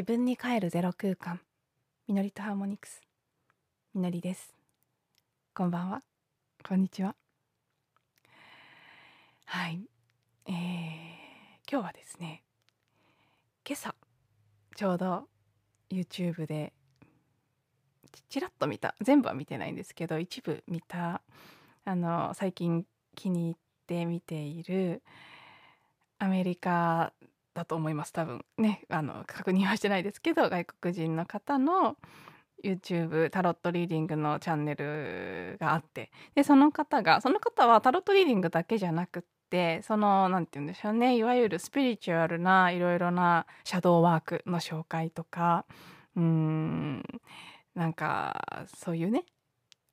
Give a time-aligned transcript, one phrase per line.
[0.00, 1.40] 自分に帰るゼロ空間。
[2.08, 3.02] みのりとハーモニクス。
[3.94, 4.54] みのりです。
[5.52, 6.00] こんばんは。
[6.66, 7.14] こんにちは。
[9.44, 9.82] はい。
[10.46, 10.54] えー、
[11.70, 12.42] 今日はですね
[13.68, 13.94] 今朝
[14.74, 15.24] ちょうど
[15.90, 16.72] YouTube で
[18.30, 18.94] ちらっと見た。
[19.02, 21.20] 全部は見てないんですけど一部見た。
[21.84, 23.54] あの最近気に入っ
[23.86, 25.02] て見ている
[26.18, 27.12] アメリカ
[27.54, 28.12] だと思います。
[28.12, 28.44] 多分。
[28.58, 28.84] ね。
[28.88, 31.96] あの確認はしてないですけど外国人の方の
[32.64, 36.10] YouTube タロットリーディングのチャンネルがあって。
[36.34, 41.16] でその方がその方はタロットリーディングだけじゃなくってその何て言うんでしょうね。
[41.16, 45.64] いわゆるスピリチュアルないろいろなシャドーワークの紹介とか
[46.16, 47.02] うーん
[47.74, 49.24] なんかそういうね、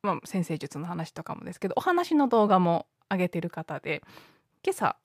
[0.04, 4.02] まあ、先生術の話とかもですけどお話の動画も上げてる方で
[4.64, 4.98] 今朝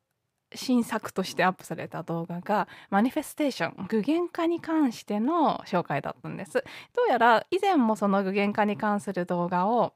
[0.55, 6.64] 新作としてアップされた動画がマニフェステーション具現化に関しての紹介だったんです。
[6.94, 9.94] どうやら以前もその具現化に関する動画を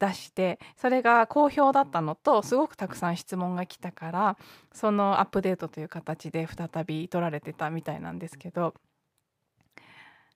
[0.00, 4.38] 出してそれが好評だったのとすごくたくさん質問が来たから
[4.72, 8.74] そのアップデートという形で再び撮られてたみたいなんですけど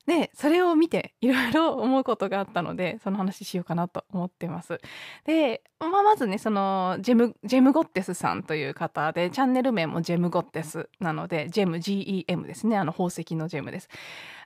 [0.06, 4.78] でそれを見ていろいろ思うことがあったのでその話しようかなと思ってます。
[5.24, 13.88] で、まあ、まずねそのジェムジェムゴッテスさんという方でチャンネル名もジェムゴッテスなのでジェム GEM ですねあの宝石のジェムです。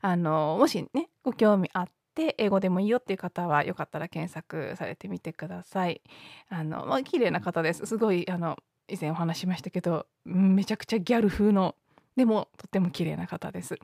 [0.01, 6.03] あのもしねご興味あって英語でもいいよっていう方はよかったら検索されてみてください。
[6.49, 7.85] あのまあ綺麗な方です。
[7.87, 8.57] すごいあの
[8.89, 11.75] 以前お話しましたけどめちゃくちゃギャル風の
[12.19, 13.79] でもとっても綺麗な方です。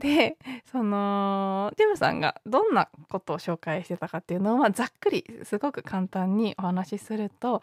[0.00, 0.38] で
[0.72, 7.60] そのジェムさんがどんなことを紹介してたかっていうのはざっくりすごく簡単にお話しすると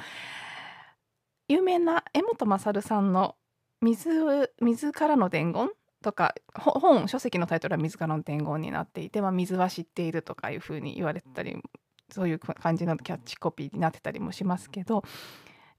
[1.48, 3.36] 有名な江本勝さんの
[3.82, 5.72] 水「水からの伝言」
[6.04, 11.60] とか本書籍のタイトルは「水からの伝言」になっていて、まあ、水は知っているとかいうふうに言われてたり
[12.12, 15.04] そういう感じのキャッチコピーになってたりもしますけど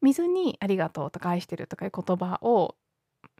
[0.02, 2.74] 水に「ありがとう」とか「愛してる」とかいう言葉を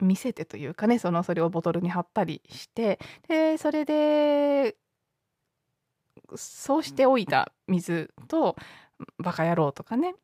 [0.00, 2.98] 見せてというかねそのそれをボトルに貼ったりして
[3.28, 4.76] でそれで
[6.34, 8.56] そうしておいた水と
[9.22, 10.14] 「バカ野郎」とかね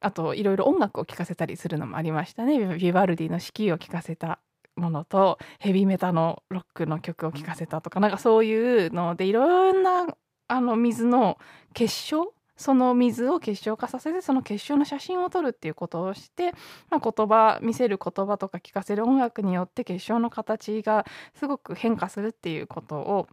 [0.00, 2.76] あといろいろ音楽を聴かせたりするのもありましたね。
[2.78, 4.40] ビバルディの「四季」を聴かせた
[4.76, 10.06] ものとヘビメタのロックの曲を聴かせたとかなんかそういうのでいろんな
[10.48, 11.38] あの水の
[11.74, 16.52] 結晶その水を結晶化させてその結晶の写真を撮るっていうことをして、
[16.90, 23.28] まあ、言葉見せる言葉とか聞かせる音楽によって結晶の形がすごく変化するっていうことを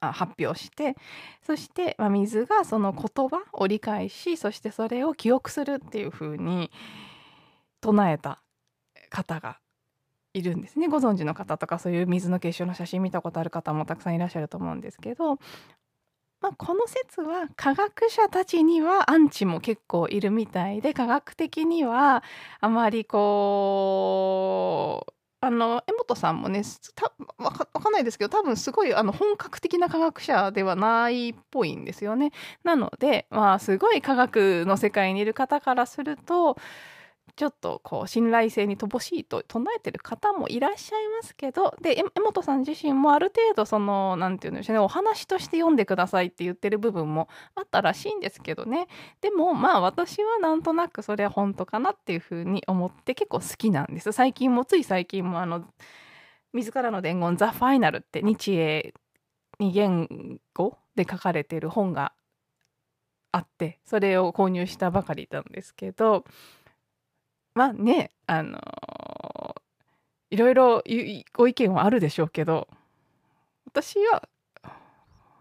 [0.00, 0.94] 発表して
[1.44, 6.70] そして、まあ、水がその言葉を理解しそしてそれを記憶するっていうふうに
[7.80, 8.44] 唱えた
[9.10, 9.58] 方が
[10.34, 10.86] いるんですね。
[10.86, 15.38] ご存知の方とかそういう水の結晶の写真見たことある方もたくさんいらっしゃると思うんですけど
[16.44, 22.22] まあ、この説は科学者たちにはアンチも結構いるみたいで科学的には
[22.60, 24.26] あまりこ
[25.08, 26.62] うあの江本さんもね
[26.94, 32.30] たわかかんないですけど多分すごいあの本格的な科学者ではないっぽいんですよね。
[32.62, 36.58] なのでまあすごい科学の世界にいる方からすると
[37.36, 48.86] ちょっとこう信頼性に乏しいと唱えてる方もいらっしゃいますけどで江本さん自身もある程度その何て言うんでしょうねお話として読んでくださいって言ってる部分もあったらしいんですけどね。
[49.20, 54.12] でもまあ私はなんとなくそれは本当かなっていうふうに思って結構好きなんです。
[54.12, 55.64] 最近もつい最近もあの
[56.52, 58.94] 自らの伝言「ザ・ファイナル」って日英
[59.58, 62.12] 二言語で書かれてる本が
[63.32, 66.24] あってそれを購入したばかりなんですけど
[67.54, 68.58] まあねあの、
[70.30, 70.82] いろいろ
[71.32, 72.68] ご意見はあるでしょうけど
[73.66, 74.28] 私は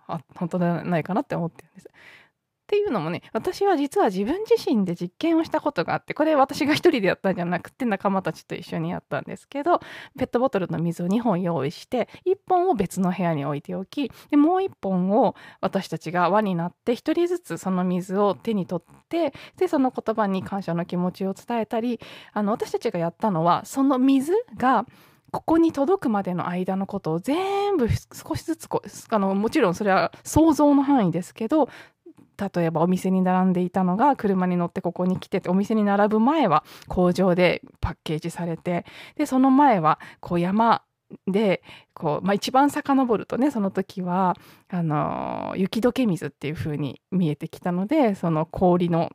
[0.07, 1.89] あ本当じゃないかなって思ってるんです。
[2.63, 9.81] っていうのもね私は実は自分自身で実験をしたことがあってこれ私が一人でやったんじゃなくて仲間たちと一緒にやったんですけど
[10.18, 22.00] ペットボトルの水を2本用意して1本を別の部屋に置いておきでもう1本を私たちが輪になって1人ずつその水を手に取ってでその言葉に感謝の気持ちを伝えたり
[22.31, 24.86] あの私たちがやったのはその水が
[25.33, 31.69] ここに届くまでの間のことを全部少しずつこあのもちろんそれは想像の範囲ですけど
[32.38, 38.85] 例えばお店に並んでいたのが車に乗ってここに来ててお店に並ぶ前は工場でパッケージされて
[39.15, 40.83] でその前はこう山
[41.27, 41.62] で
[41.94, 44.35] こう、まあ、一番遡るとねその時は
[44.69, 49.12] あの雪解け水っていう風に見えてきたのでその氷の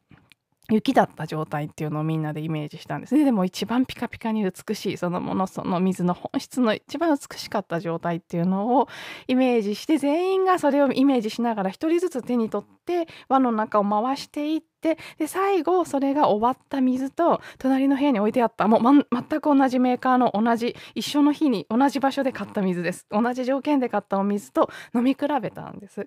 [0.71, 3.25] 雪だった状態っていうのをみんなでイメージしたんですね。
[3.25, 8.89] でも一番ピカピカに美しいそのものその水の本質の一番美しかった状態っていうのを
[9.29, 23.07] イメージして全員がそれをイメージしながら一人ずつ手に取って輪の中を回していってで最後それが終わった水と隣の部屋に置いてあったもう、ま、全く同じメーカーの同じ一緒の日に同じ場所で買った水です。
[23.11, 26.07] 同じ条件で買ったお水と飲み比べたんです。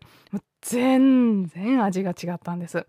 [0.62, 2.86] 全然味が違ったんです。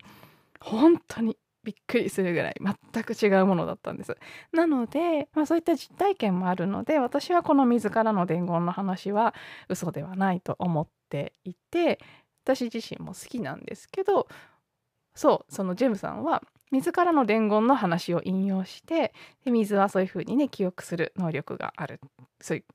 [0.59, 4.15] 本当にびっくりするぐらい全く違うものだったんです。
[4.51, 9.33] なので、まあ、そういった実体験もあるので私はこの自らの伝言の話は
[9.69, 11.99] 嘘ではないと思っていて
[12.43, 14.27] 私自身も好きなんですけど
[15.15, 19.13] そうそのジェムさんは自らの伝言の話を引用して
[19.45, 22.01] で水はそういうふうにね記憶する能力がある
[22.41, 22.65] そういう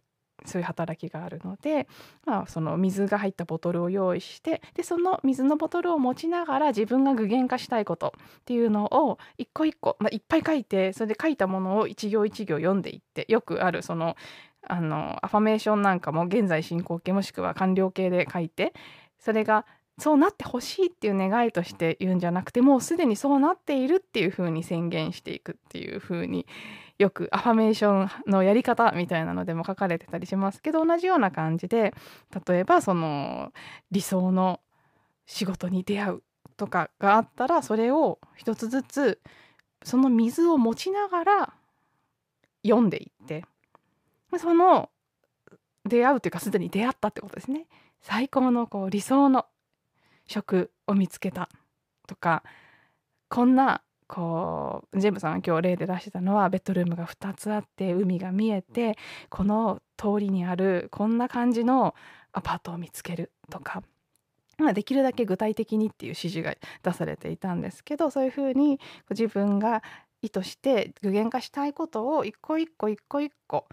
[0.45, 1.89] そういう働きがあるので、
[2.25, 14.17] まあ、その水が入ったボトルを用意してでその水のボトルを持ちながら自分が具現化したいことっていうのを一個一個、まあ、いっぱい書いてそれで書いたものを一行一行読んでいってよくあるその
[14.67, 18.75] あのアファメーションなんかも現在進行形もしくは完了形で書いて
[19.19, 19.65] それが
[19.99, 26.47] そうなってほしいっていう願いとして言うんじゃなくてもうすでにそうなっているっていう風に宣言していくっていう風に
[26.99, 31.95] よくアファメーションのやり方みたいなのでも書かれてたりしますけど同じような感じで
[32.47, 33.53] 例えばその
[33.93, 34.61] 理想の
[35.27, 36.23] 仕事に出会う
[36.57, 39.21] とかがあったらそれを一つずつ
[39.85, 41.53] その水を持ちながら
[42.65, 43.45] 読んでいって
[44.39, 44.91] その
[45.85, 47.67] 出会うというかすでに出会ったってことですね。
[48.01, 49.47] 最高のこう理想の
[50.27, 51.49] 職を見つけた
[52.07, 52.43] とか
[53.29, 58.97] こんなこうジェームさんが今日例で出してたのはベッドルームが2つあって海が見えて
[59.29, 61.95] この通りにあるこんな感じの
[62.33, 63.83] アパートを見つけるとか、
[64.57, 69.83] まあ、できるだけ具体的にっていう指示が出されていたんですけどそういうふうに自分が
[70.23, 73.67] 意図して具現化したいことを一個一個一個一個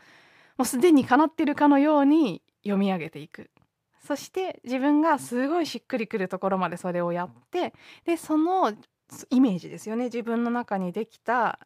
[0.57, 3.49] もうすでに叶ってるかのように読み上げていく。
[4.05, 7.73] そして自分がすごいしっくりくるところまでそれをやって
[8.05, 8.71] でその
[9.29, 10.05] イメージですよね。
[10.05, 11.59] 自分の中にできた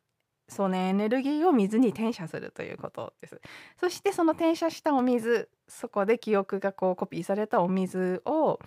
[0.48, 3.42] そのエネルギーを水に転写するということです。
[3.80, 8.60] そしてその転写したお水そこで記憶がこうコピーされたお水を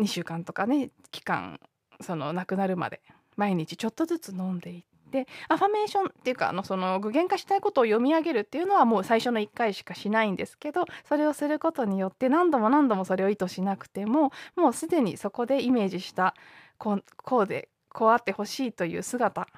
[0.00, 1.60] 2週間とかね期間
[2.00, 3.00] その亡くなるまで
[3.36, 16.34] 毎日ちょっとずつ飲んでいってアファメーションっていうかあのその具現化したいことを読み上げるっていうのはもう最初の1回しかしないんですけどそれをすることによって何度も何度もそれを意図しなくてももうすでにそこでイメージした
[16.78, 19.48] こうこうでこうあってほしいという姿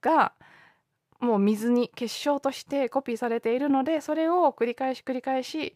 [0.00, 0.32] が
[1.20, 5.74] もう水に結晶としてコピーされているのでそれを繰り返し繰り返し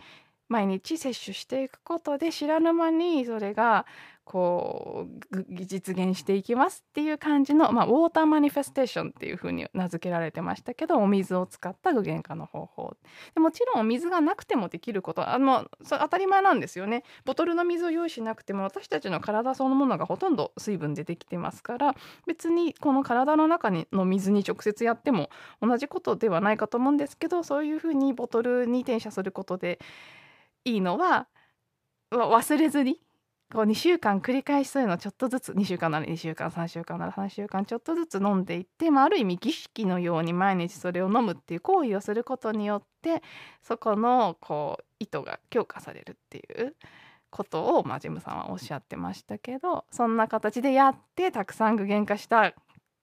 [0.49, 3.87] 毎日摂取していくことで知らぬ間にそれが
[4.25, 12.97] こう実現していきますっていう感じの、まあ、ウォーターマニフェステーションっていう風に名付けられてましたけどお水を使った具現化の方法。
[13.35, 17.05] でもちろんお水がなくてもできることあのそ当たり前なんですよね。
[17.25, 21.95] ボトルの水を用意しなくても私たちの体そのものがほとんど水分でできてますから
[22.27, 25.29] 別にこの体の中にの水に直接やっても
[25.61, 29.79] 同じことではないかと思うんですけどそういう風にボトルに転写することで
[30.65, 31.29] いいのは
[32.11, 33.01] 忘れずに
[33.55, 43.23] こう2週間繰り返しそういうのをちょっとずつ2週間なら2週間3週間なら3週間ちょっとずつ飲んでいって、まあ、ある意味儀式のように毎日それを飲むっていう行為をすることによって
[43.63, 46.75] そこのこう意図が強化されるっていう
[47.31, 52.55] ことを、まあ、ジムさんはおっしゃってましたけどそんな形でやってたくさん具現化した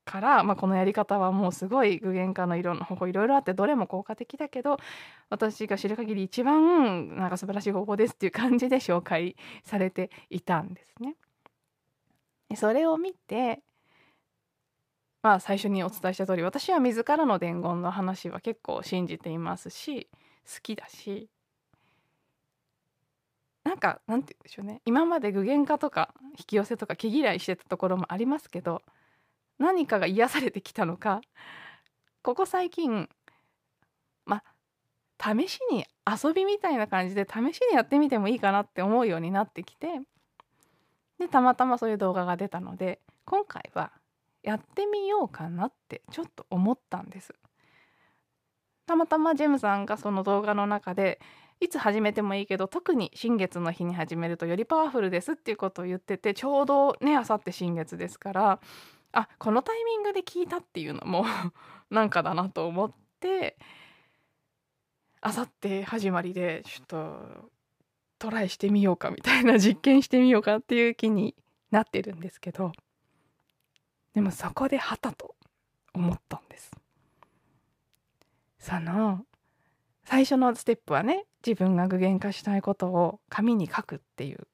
[0.06, 4.78] から、まあ、このやり方はもうすごい具現化のいろんな方法いろいろあってどれも効果的だけど
[5.30, 11.16] 私が知る限り一番なんか素晴らしい方法ですっていう感じで紹介されていたんですね。
[12.56, 13.62] それを見て
[15.24, 20.10] まあ最初にお伝えした通り私は自らの伝言の話は結構信じていますし
[20.46, 21.30] 好きだし
[23.64, 28.82] なんかなんて言うんでしょうね今まで具現化とか引き寄せとか毛嫌いしてたところもありますけど
[29.62, 31.22] 何かが癒されてきたのか
[32.24, 33.10] ここ最近
[34.26, 34.44] ま
[35.18, 40.02] あ試しに遊びみたいな感じで試しにやってみてもいいかなって思うようになってきて
[41.20, 43.92] でたまたまそういう動画が出たので今回は
[44.44, 47.34] やってみようかなってちょっと思ったんです。
[48.88, 51.20] たまたまジェムさんがその動画の中で
[51.60, 58.60] いつ始めてもいいけど特に新月の日に始めるとよりパワフルですっていうことを言っててちょうどねあさって新月ですから
[59.14, 61.26] あこのタイミングで聞いたっていうのも
[61.90, 63.58] なんかだなと思って
[65.20, 67.52] あさって始まりでちょっと
[68.20, 71.36] トライしてみようかみたいな実験してみようかっていう気に
[71.72, 72.72] なってるんですけど
[74.14, 75.36] でもそこではたと
[75.94, 76.72] 思ったんです。
[78.60, 79.26] その
[80.04, 84.48] 最初のステップはね自分が具現化したいことを紙に書くっていう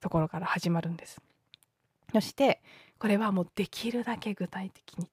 [0.00, 1.20] ところから始まるんです。
[2.12, 2.60] そして
[3.00, 5.10] これはもうできるだけ具体的に。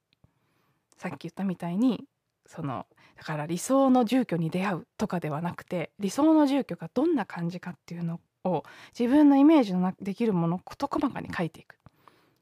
[0.98, 2.06] さっき言ったみたいに
[2.46, 8.64] そのだから理想の住居に出会うとかではなくて理想の住居がどんな感じかっていうのを
[8.98, 11.78] 自分のイメージのできるものを事細かに書いていく。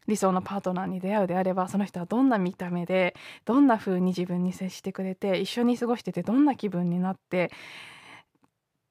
[0.08, 7.52] 理想のパートナーに出会うであればその人はどんな見た目でどんな風に自分に接してくれて一緒に過ごしててどんな気分になって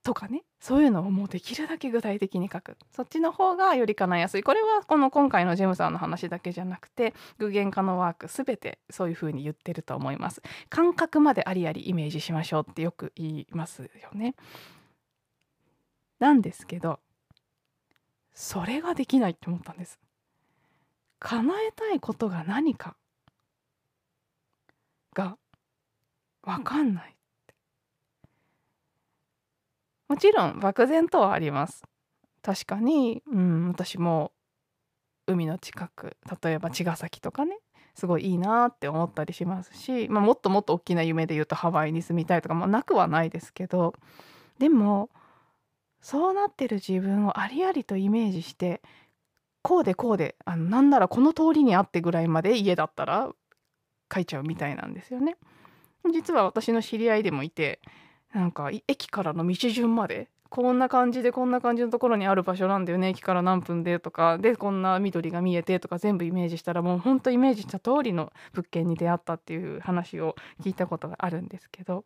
[0.02, 0.42] とかね。
[0.64, 2.78] そういうのをもうできるだけ具体的に書く。
[2.90, 4.42] そっちの方がより叶いやすい。
[4.42, 10.40] これはこの今回のジェムさんの話だけじゃなくて具現化のワーク全てそういう風に言ってると思います。
[10.70, 14.36] 感覚までありありイメージしましょうってよく言いますよね。
[16.18, 16.98] なんですけど
[18.32, 20.00] それができないって思ったんです。
[21.18, 22.96] 叶えたいことが何か
[25.12, 25.36] が
[26.42, 27.13] 分かんない。
[30.08, 31.84] もちろん漠然とはあります
[32.42, 34.32] 確かに、うん、私も
[35.26, 37.58] 海の近く例えば茅ヶ崎とかね
[37.94, 43.94] すごいいいなって思ったりしますし、まあ、もっともっと大きな夢で言うとハワイに住みたいとかもなくはないですけど
[44.58, 45.10] でも
[46.00, 48.82] そうなってる自分をありありとイメージして
[49.62, 53.30] こうでこうであのなんならこの通りにあってぐらいまで家だったら
[54.12, 55.36] 書いちゃうみたいなんですよね。
[56.12, 57.80] 実は私の知り合いでもいて
[58.34, 72.04] なんか駅からの道順までこんな感じでこんな感じのところにある場所なんだよね駅から何分でとかでこんな緑が見えてとか全部イメージしたらもうほんとイメージした通りの物件に出会ったっていう話を聞いたことがあるんですけど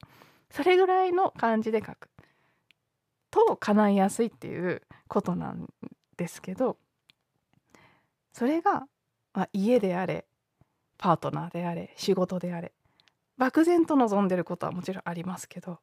[0.50, 2.08] それぐらいの感じで書く。
[3.30, 5.68] と叶いやすいっていうことなん
[6.16, 6.78] ですけど
[8.32, 8.87] それが、
[9.35, 10.25] まあ、家であれ
[10.97, 12.73] パートナーであれ仕事であれ
[13.37, 15.78] 漠然と望んでることはもちろんありますけど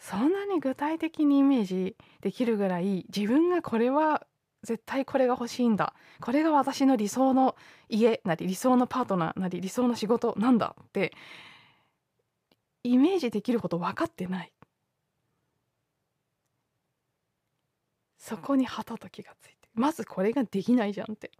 [0.00, 4.26] そんなに具体的にイメージできるぐらい自分がこれは
[4.62, 5.94] 絶対これが欲しいんだ。
[6.20, 7.54] これが私の理想の
[7.88, 11.12] 家なり理想のパートナーなり理想の仕事なんだって
[12.82, 14.52] イメージできること分かってない。
[18.18, 21.30] そこにはたと気がついてまずこれができないじゃんって。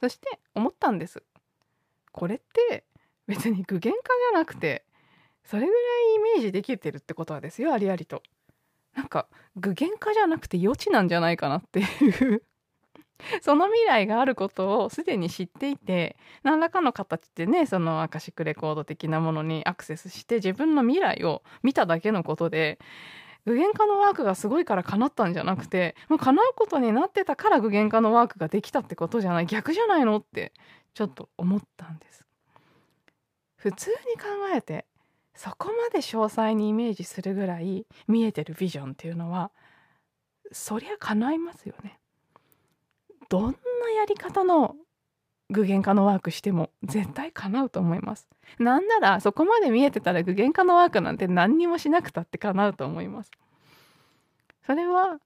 [0.00, 1.22] そして思ったんです。
[2.12, 2.84] これって
[3.26, 4.84] 別に具現化じゃなくて
[5.48, 5.78] それぐら
[6.12, 8.22] いイメージできてるってことはですよありありと。
[8.94, 12.42] なんか具現化じゃなくて余地なんじゃないかなっていう。
[13.40, 22.78] その未来があることをすでに知っていて何らかの形でねそのアカシックレコード的なものにアクセスして自分の未来を見ただけのことで
[23.46, 30.52] 具現化のワークがすごいから叶ったんじゃなくてもう叶うことになってたから具現化のワークができたってことじゃない逆じゃないのって
[30.92, 32.26] ちょっと思ったんです。
[33.56, 34.24] 普通に考
[34.54, 34.86] えて
[35.38, 39.52] そこまで詳細にイメージするぐらい見えてるビジョンっていうのは
[40.50, 42.00] そりゃ叶いますよね
[43.28, 43.50] どんな
[43.96, 44.74] やり方の
[45.50, 48.28] 具現化のワークしても絶対叶うと思います。
[48.58, 53.30] なんならそこまで見えてたら具現化のワークなんて何にもしなくたって叶うと思います。
[54.66, 55.20] それは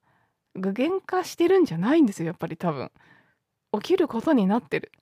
[0.55, 2.93] 具現化してるんじゃないんですよやっぱり多分。
[3.73, 4.93] 起きることになってる。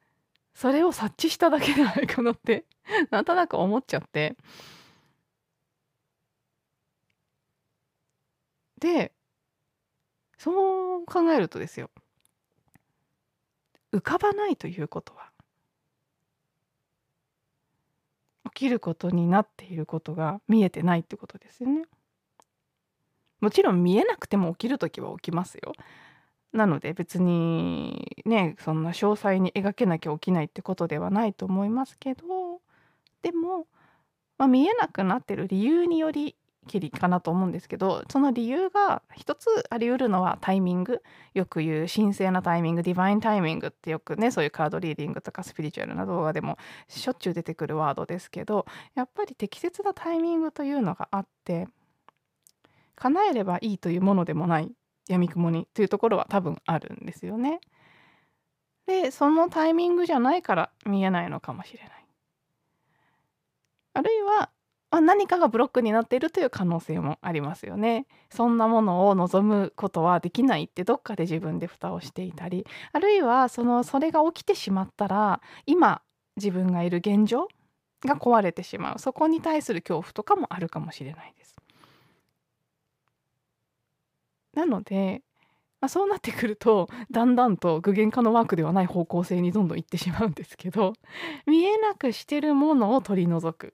[0.55, 2.65] それを察知しただけじゃないかなって
[3.11, 4.37] なんとなく思っちゃって。
[8.81, 9.13] で
[10.39, 11.91] そう考えるとですよ
[13.93, 15.31] 浮かばないということは
[18.47, 21.85] 起きることになっていることが見えてないってことですよね。
[23.41, 25.73] もちろん見えなくても起きる時は起きますよ。
[26.53, 32.25] なので別にねそんな詳細に描けなきゃ起きないってことではないと思いますけど
[33.23, 33.67] でも、
[34.37, 36.35] まあ、見えなくなってる理由により
[36.71, 41.03] きりかなと思うんですけどその理由が一つあり得るのはタイミング
[41.35, 46.59] よく言う神聖なタイミングディバインタイミングってよくねそういうカードリーディングとかスピリチュアルな動画でも
[46.89, 51.67] しょっちゅう出てくるワードですけどやっぱり適切なタイミングというのがあって
[52.95, 54.71] 叶えればいいというものでもない
[55.09, 57.61] 闇雲にというところは多分あるんですよね。
[58.87, 62.07] でそのタイミングじゃないから見えないのかもしれない。
[63.95, 64.51] あるいは
[64.91, 68.07] あ、何かがブロックになっているという可能性もありますよね。
[68.31, 76.03] そんなものを望むことはできないってどっかで自分で蓋をしていたりあるいはそのそれが起きてしまったら今
[76.37, 77.49] 自分がいる現状
[78.05, 81.57] が壊れてしまうそこに対する恐怖とかもあるかもしれないです。
[84.55, 85.23] なので
[85.81, 90.93] まあ、そうなってくるとだんだんと具現化のワークではない方向性にどんどんいってしまうんですけど
[91.47, 93.73] 見えなくしてるものを取り除く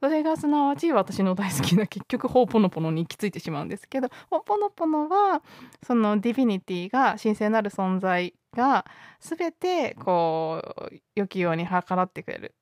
[0.00, 5.42] それがすなわち私の大好きな結局ホーポノポノに行き着いてしまうんですけどホーポノポノは
[5.86, 8.84] そのディフィニティが神聖なる存在が
[9.20, 10.62] 全てこ
[10.92, 12.54] う良きように計らってくれる。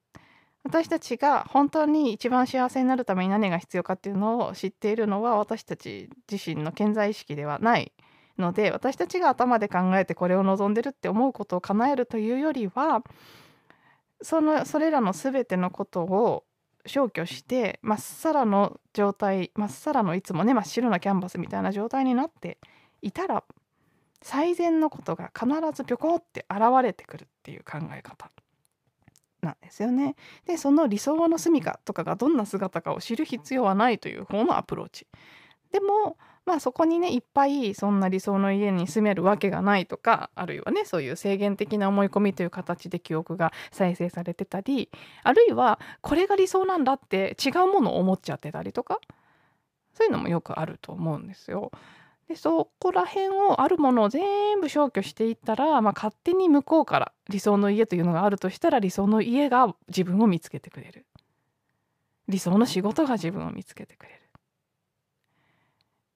[0.64, 7.92] 私たちが本当に一番幸せになるために何が必要かっていうのを知っているのは私たち自身の健在意識ではない
[8.38, 13.02] ので私たちが頭で考えてこれを望んでるって思うことを叶えるというよりは
[14.22, 16.44] そのそれらの全てのことを
[16.86, 22.58] 消去してまっさらの状態まっさらのいつもね真っ白なキャンバスみたいな状態になって
[23.02, 23.44] いたら
[24.22, 28.30] 最善のことが必ずぴょこって現れてくるっていう考え方
[29.42, 30.16] なんですよね。
[30.46, 35.06] でその理想の住みかとかがどんな姿かを知る必要はないという方のアプローチ。
[35.74, 36.16] でも
[36.46, 44.88] まあそこにねいっぱいそんな理想の家に住めるわけがないとかあるいはねそういう制限的な思い込みという形で記憶が再生されてたり
[45.24, 49.00] あるいはこれが理想なんだって違うものを思っちゃってたりとか
[49.94, 51.72] そういうのもよくあると思うんですよ。
[52.28, 61.04] でそこら辺をあるものを全部消去していったら、まあ、勝手に向こうから理想の家というのがあるとしたら理想の家が自分を見つけてくれる
[62.28, 64.23] 理想の仕事が自分を見つけてくれる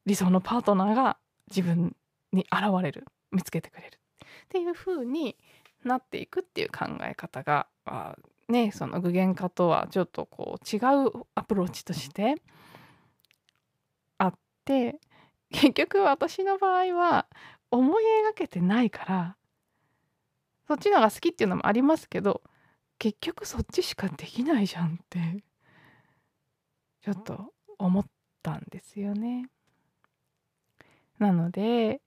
[0.08, 1.18] 理想のパートナーが
[1.50, 1.94] 自分
[2.32, 5.36] に現れる見つけてくれるっていう風に
[5.84, 12.36] なっていくっていう考え方が、まあ、ねその具現化とはちょっとこう違うアプローチとして
[14.16, 14.34] あっ
[14.64, 14.98] て
[15.50, 17.26] 結局私の場合は
[17.70, 19.36] 思い描けてないから
[20.66, 22.40] そっちのが好きっていうのもありますけど
[22.98, 25.44] 結局そっちしかできないじゃんって
[27.02, 28.06] ちょっと思っ
[28.42, 29.50] たんですよね。
[31.18, 32.00] なので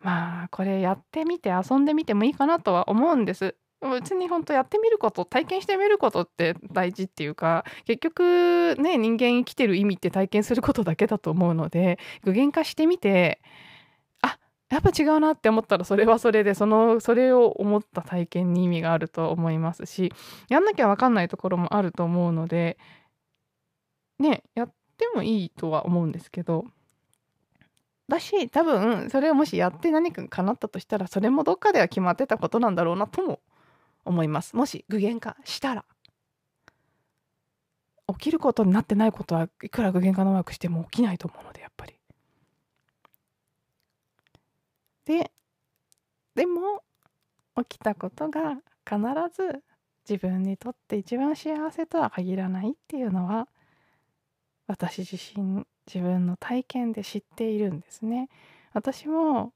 [0.00, 3.56] まあこれやってみて遊んでみてもいいかなとは思うんです。
[3.90, 13.40] 別に本当やってみること体験してみることって大事っていうか結局ね人間生きてる意味って体験することだけだと思うので具現化してみて
[14.22, 14.38] あ
[14.70, 20.12] やっぱ違うなって思ったらそれはそれでそのそれを思った体験に意味があると思いますし
[20.48, 22.78] やんなきゃ分かんないところもあると思うので
[24.18, 26.64] ねやってもいいとは思うんですけど
[28.08, 33.40] だし多分それをもしやって何か叶ったとしたらそれもどっかでは決まってたことなんだろうなとも
[34.04, 34.54] 思います。
[34.56, 35.84] もし具現化したら。
[38.06, 41.94] 起きることになってないことはいくら具現化のワークしても起きないと思うのでやっぱり。
[45.06, 45.30] で
[46.34, 46.82] でも
[47.56, 48.98] 起きたことが必
[49.34, 49.62] ず
[50.08, 53.48] 自分にとって一番幸せとは限らないっていうのは
[54.66, 58.28] 私自身自分の体験で知っているんですね。
[58.72, 59.52] 私も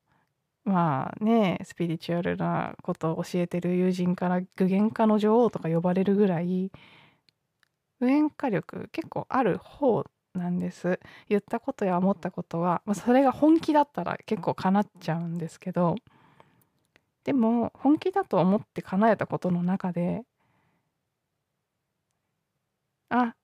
[0.64, 6.70] まあねスピリチュアルなことを教えてる友人から具現化の女王とか呼ばれるぐらい
[8.00, 15.96] 具現化力結構ある方なんです言ったことや思ったことは、まあ、それが本気だったら結構叶っちゃうんですけど
[17.24, 20.22] でも本気だと思って叶えたことの中で
[23.10, 23.34] あ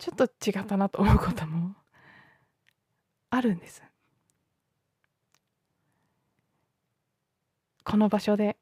[0.00, 1.74] ちょっと違ったなと思うことも
[3.28, 3.82] あるんです。
[7.84, 8.56] この場所で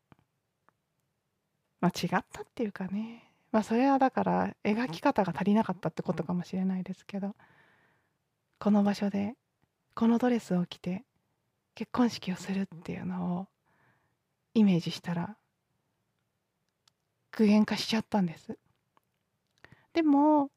[1.81, 7.37] まあ違ったっていうかねまあそれはだから描き方が足りなかったってことかもしれないですけど
[8.59, 9.35] この場所で
[9.95, 11.05] このドレスを着て
[11.77, 13.47] 結婚式をするっていうのを
[14.55, 15.37] イメージしたら
[17.31, 18.59] 具現化しちゃったんです
[19.93, 20.51] でも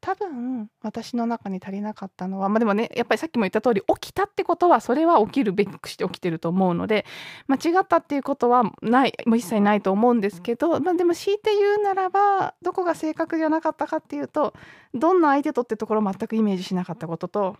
[0.00, 7.04] 多分私の中に足りなかったのはまあでもねやっぱりさっきも言った通り起きたってことはそれは起きるべくして起きてると思うので
[7.48, 14.54] 間違ったっていうことはないもう一切ないと思うんですけど、まあ、でも強いて言うならばどこが正確じゃなかったかっていうと
[14.94, 17.56] どんな相手とってところを全くイメージしなかったことと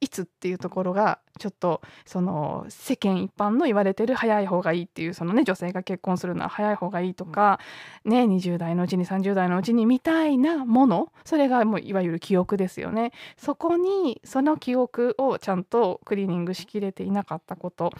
[0.00, 7.60] いつっていうところがちょっとその世間一般の言われてる早い方がいいっていうそのね女性が結婚するのは早い方がいいとか
[8.04, 13.12] ね20代のうちに30代のうちにみたいなものそれがもういわゆる記憶ですよね。
[13.36, 17.92] そこにその記憶をちゃんとクリーニングしきれていなかったこと。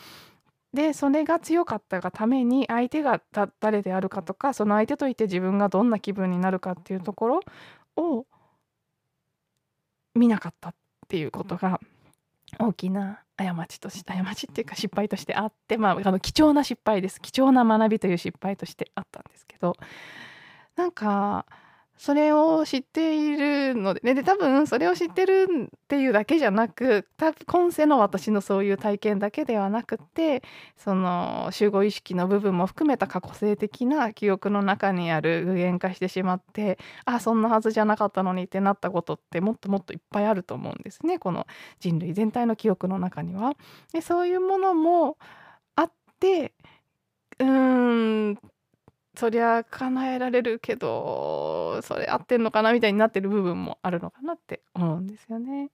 [0.74, 3.22] でそれが強かったがために相手が
[3.60, 7.40] 誰であるかとかその相手といて自分がどんな気分になるかっていうところ
[7.96, 8.26] を
[10.14, 10.74] 見なかったっ
[11.06, 11.80] ていうことが
[12.58, 17.20] 大きな過ちとして過ちっていうか失敗としてあってまああの貴重な失敗です。
[17.20, 19.76] 貴重な学びという失敗としてあったんですけど
[20.76, 21.46] なんか
[21.98, 30.42] それを知っているので、ね、で多分それを知ってるっていうだけじゃなく多分今世の私のそういう体験だけではなくて
[30.76, 41.46] その集合意識の部分も含めた過去性的な記憶の中にある具現化してしまってあそんなはずじゃなかったのにってなったことってもっともっといっぱいあると思うんですねこの
[41.80, 43.54] 人類全体の記憶の中には。
[43.92, 45.16] でそういうものも
[45.76, 46.52] あって
[47.38, 48.38] うーん
[49.16, 55.70] そりゃ叶えられるけどそれ合ってんのかなみたいになってる部分もあるのかなって思うんですよね。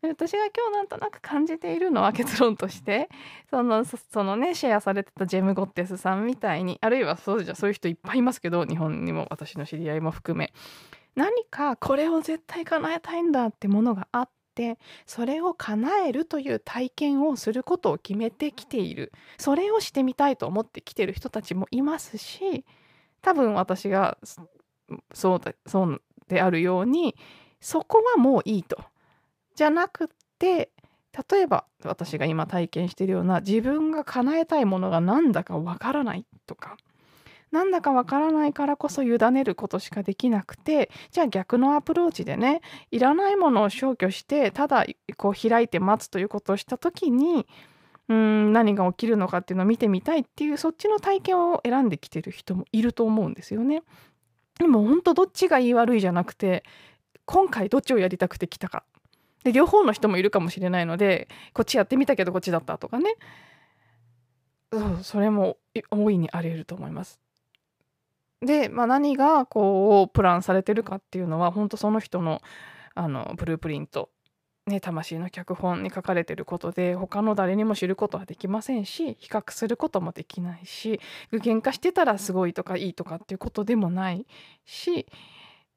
[0.00, 3.08] 私が今日なんとなく感じているのは結論として
[3.50, 10.52] そのそのねシェアされてたジェム・ゴッテスさんみたいにあるいはそうじゃそういう人いっぱいいますけど日本にも私の知り合いも含め
[11.16, 22.64] 何かこれを絶対叶えたいんだってものがあってそれを叶えるという体験をすることを決めてきているそれをしてみたいと思ってきてる人たちもいますし
[23.22, 24.18] 多分私が
[25.12, 27.16] そうだそうであるように
[27.60, 28.78] そこはもういいと。
[29.54, 30.70] じゃなくて
[31.30, 36.76] 例えば私が今体験しているような自分が叶えたいものが何だかわからないとか
[37.50, 47.46] なんだかわからないからこそ委ねることしかできなくてじゃあ逆のアプローチでねいらないものを消去してただこう開いて待つということをした時に
[48.08, 53.82] うん何が起きるのかっていうのを見てみたいっていうそっちの体験を選んできてる人もいると思うんですよね。
[54.58, 56.64] でも本当どっちが言い悪いじゃなくて
[57.26, 58.84] 今回どっちをやりたくて来たか
[59.44, 63.14] で両方の人もいるかもしれないのでこっちやってみたけどこっちだったとかね
[64.72, 65.58] そうそれも
[65.90, 67.20] 大いにあり得ると思います。
[68.40, 72.40] で、まあ、何がこうプランされてるかっていうのは本当その人の
[72.94, 74.10] あのブループリント
[74.68, 81.00] ね、魂の脚本に書かれてることで他の誰にも知ることはできませんし比較することもできないし
[81.30, 84.26] 具現化してたらすごいとかいいとかっていうことでもない
[84.64, 85.06] し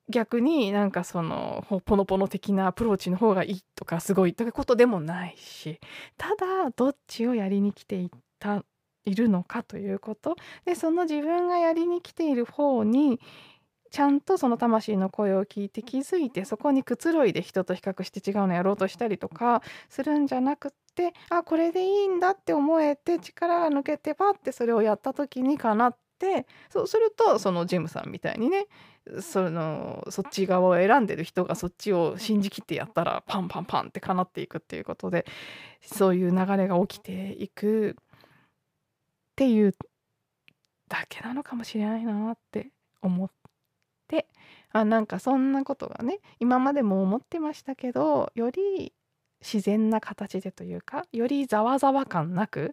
[0.09, 5.79] 逆になんかそのポノポノ的なアプローチの方がいいとかすごいということでもないし
[6.17, 8.63] ただどっちをやりに来ていた
[9.05, 10.35] いるのかということ。
[10.65, 13.19] でその自分がやりに来ている方に
[13.91, 28.67] ちゃんとその魂の声を聞いて気づいてそこにくつろいで人と比較して違うのやろうとしたりとかするんじゃなくってあこれでいいんだって思えて力が抜けてパッてそれをやった時にかなってそうするとそのジムさんみたいにね
[29.19, 35.25] そのそっち側を選んでる人がそっちを信じきってやったらパンパンパンってかなっていくっていうことで
[35.81, 37.95] そういう流れが起きていくっ
[39.35, 39.75] ていう
[40.87, 42.69] だけなのかもしれないなって
[43.01, 43.40] 思って
[44.73, 48.93] あなんかそんなことがね今までも思ってましたけどより
[49.41, 52.71] 自然な形でというかよりざわざわ感なく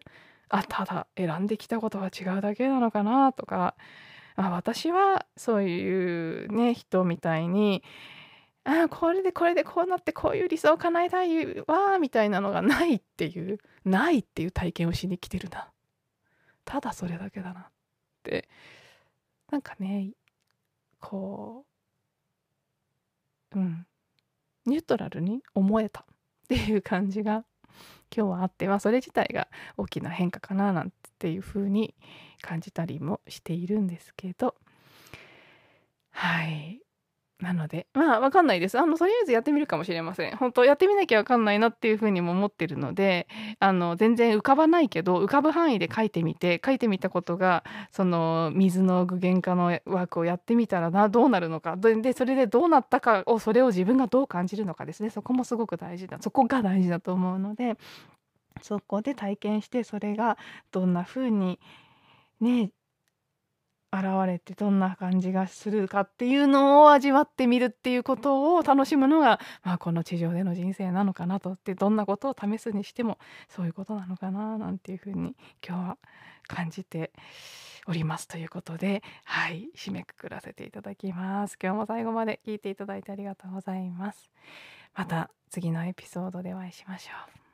[0.49, 3.75] あただ選んできたことが違うだけなのかなとか
[4.35, 7.83] あ私はそういうね人みたいに
[8.63, 15.69] あこれでこれでこうなってこういう理想を叶えたいわみたいなのがないっていうないっていう体験をしに来てるな。
[16.65, 17.65] ただそれだけだなっ
[18.23, 18.47] て。
[19.51, 20.11] なんかね
[20.99, 21.65] こ
[23.53, 23.85] ううん。
[24.65, 26.05] ニュートラルに思えたっ
[26.47, 27.45] ていう感じが
[28.15, 31.95] 今日はあってまあそれ自体が大きな変化かななんていうふうに
[32.41, 34.55] 感じたりもしているんですけど。
[36.11, 36.81] はい。
[37.39, 38.77] なのでまあわかんないです。
[38.77, 40.35] あのとりあえずやってみるかもしれません。
[40.35, 43.27] 本当やってみなきゃわかんないなっていうふうにも思ってるので
[43.59, 51.77] あの全然浮かばないけど浮かぶ範囲で書いてみて書いてみたことがその水の具現化のワークをやってみたらなどうなるのか。
[51.77, 55.09] でそれでどうなったかをそれを自分がどう感じるのかですね。
[55.09, 57.77] そこもすごく大事だそこが大事だと思うので
[58.61, 60.37] そこで体験してそれが
[60.71, 61.59] どんな風に
[62.41, 62.71] ね
[63.91, 75.35] 現れてどんな感じがするかっていうのを味わってみるっていうことを楽しむのが、まあ、この地上での人生なのかなとってどんなことを試すにしてもそういうことなのかななんていうふうに
[75.67, 75.97] 今日は
[76.47, 77.11] 感じて
[77.87, 81.57] おりますということではい締めくくらせていただきます。
[81.61, 84.29] 今日も最後まで聞いていただいてありがとうございます。
[84.93, 87.11] また次のエピソードでお会いしましょ
[87.45, 87.48] う。